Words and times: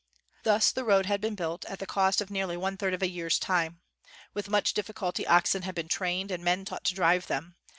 Thus 0.41 0.71
the 0.71 0.83
road 0.83 1.05
had 1.05 1.21
been 1.21 1.35
built 1.35 1.63
at 1.65 1.77
the 1.77 1.85
cost 1.85 2.21
of 2.21 2.31
nearly 2.31 2.57
one 2.57 2.75
third 2.75 2.95
of 2.95 3.03
a 3.03 3.07
year's 3.07 3.37
time. 3.37 3.81
With 4.33 4.49
much 4.49 4.73
difficulty 4.73 5.27
oxen 5.27 5.61
had 5.61 5.75
been 5.75 5.87
trained 5.89 6.31
and 6.31 6.43
men 6.43 6.65
taught 6.65 6.85
to 6.85 6.95
drive 6.95 7.27
them. 7.27 7.55